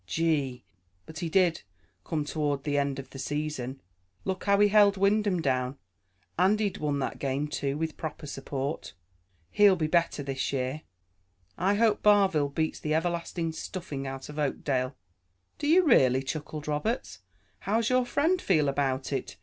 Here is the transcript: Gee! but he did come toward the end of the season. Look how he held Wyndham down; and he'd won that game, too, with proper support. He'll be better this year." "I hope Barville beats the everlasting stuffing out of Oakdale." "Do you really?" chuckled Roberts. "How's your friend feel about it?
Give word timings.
Gee! 0.07 0.63
but 1.05 1.19
he 1.19 1.29
did 1.29 1.61
come 2.03 2.25
toward 2.25 2.63
the 2.63 2.75
end 2.79 2.97
of 2.97 3.11
the 3.11 3.19
season. 3.19 3.79
Look 4.25 4.45
how 4.45 4.59
he 4.59 4.69
held 4.69 4.97
Wyndham 4.97 5.43
down; 5.43 5.77
and 6.39 6.59
he'd 6.59 6.77
won 6.79 6.97
that 6.97 7.19
game, 7.19 7.47
too, 7.47 7.77
with 7.77 7.97
proper 7.97 8.25
support. 8.25 8.93
He'll 9.51 9.75
be 9.75 9.85
better 9.85 10.23
this 10.23 10.51
year." 10.51 10.81
"I 11.55 11.75
hope 11.75 12.01
Barville 12.01 12.49
beats 12.49 12.79
the 12.79 12.95
everlasting 12.95 13.51
stuffing 13.51 14.07
out 14.07 14.27
of 14.27 14.39
Oakdale." 14.39 14.95
"Do 15.59 15.67
you 15.67 15.83
really?" 15.83 16.23
chuckled 16.23 16.67
Roberts. 16.67 17.19
"How's 17.59 17.91
your 17.91 18.07
friend 18.07 18.41
feel 18.41 18.67
about 18.69 19.13
it? 19.13 19.37